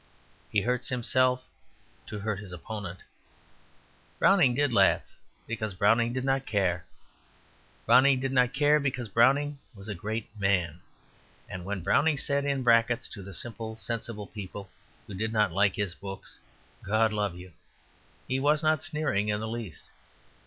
He 0.49 0.61
hurts 0.61 0.89
himself 0.89 1.47
to 2.07 2.17
hurt 2.17 2.39
his 2.39 2.51
opponent. 2.51 3.01
Browning 4.17 4.55
did 4.55 4.73
laugh, 4.73 5.15
because 5.45 5.75
Browning 5.75 6.11
did 6.11 6.25
not 6.25 6.47
care; 6.47 6.85
Browning 7.85 8.19
did 8.19 8.31
not 8.31 8.51
care, 8.51 8.79
because 8.79 9.09
Browning 9.09 9.59
was 9.75 9.87
a 9.87 9.93
great 9.93 10.27
man. 10.39 10.81
And 11.47 11.65
when 11.65 11.83
Browning 11.83 12.17
said 12.17 12.45
in 12.45 12.63
brackets 12.63 13.07
to 13.09 13.21
the 13.21 13.31
simple, 13.31 13.75
sensible 13.75 14.25
people 14.25 14.71
who 15.05 15.13
did 15.13 15.31
not 15.31 15.51
like 15.51 15.75
his 15.75 15.93
books, 15.93 16.39
"God 16.81 17.13
love 17.13 17.35
you!" 17.35 17.53
he 18.27 18.39
was 18.39 18.63
not 18.63 18.81
sneering 18.81 19.27
in 19.29 19.39
the 19.39 19.47
least. 19.47 19.91